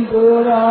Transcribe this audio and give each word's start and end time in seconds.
ोरा 0.00 0.62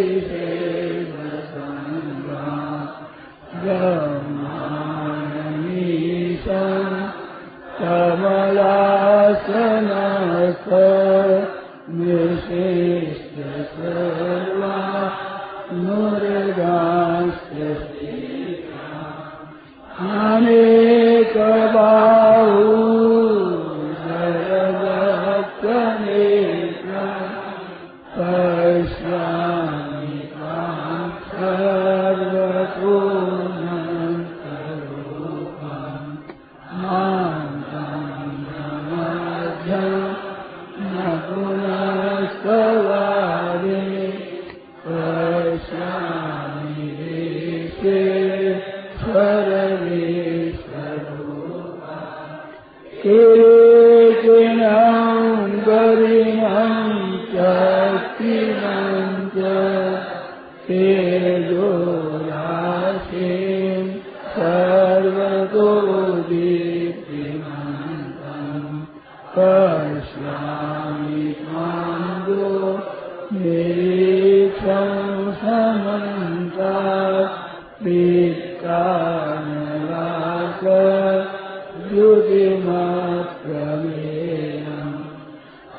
believe 0.00 0.32
in. 0.32 0.39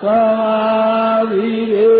Sāvīre 0.00 1.99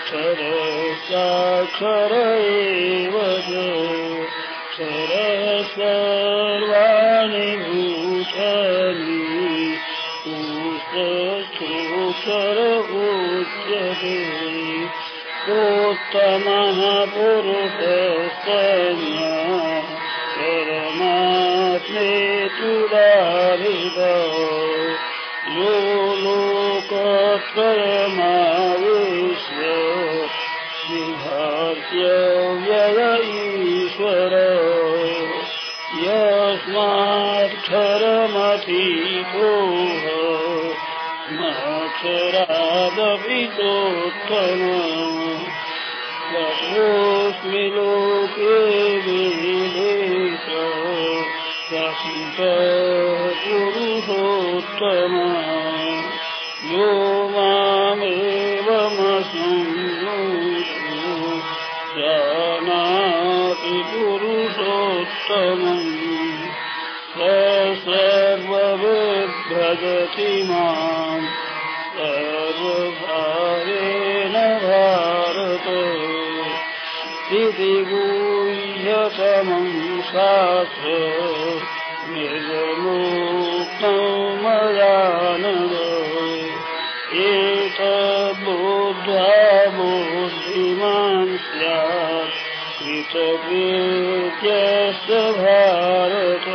क्षरसाक्षर 0.10 2.14
एव 2.38 3.16
क्षर 4.76 5.12
सर्वाणि 5.76 7.50
भूतानि 7.66 9.20
पुस्तोक्षर 10.26 12.60
उच्यते 13.02 14.18
उत्तमः 15.56 16.80
पुरुषस्तन्या 17.16 19.34
परमात्मेतुदारिदा 20.36 22.06
यो 23.66 23.79
चोत्तम 43.57 44.63
सर्वोऽस्मि 46.31 47.65
लोके 47.75 48.55
वेदेश 49.05 50.47
पुरुषोत्तम 53.43 55.15
यो 56.73 56.89
मामेवमसंयोषु 57.35 58.11
जानाति 61.99 63.77
पुरुषोत्तमम् 63.93 65.89
स 67.15 67.19
सर्वविभ्रजति 67.87 68.83
माम् 70.51 71.10
सासु 80.13 80.99
निर्मुक्तमदानव 82.13 82.93
एतद्बुद्ध्वा 87.25 89.29
बुद्धिमान् 89.77 91.35
स्यात् 91.47 92.37
कृतकृत्यस्य 92.81 95.15
भारत 95.41 96.47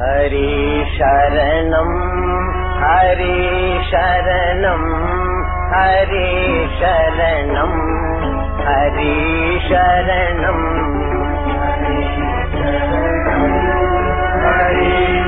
ഹരി 0.00 0.48
ശരണം 0.96 1.90
ഹരി 2.82 3.34
ശരണം 3.90 4.82
ഹരി 5.74 6.28
ശരണം 6.80 7.72
ഹരി 8.68 9.12
ശരണം 9.60 10.56
ഹരി 11.68 12.00
ശരണം 12.48 13.28
ഹരി 14.46 15.19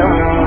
no, 0.00 0.34
no. 0.34 0.39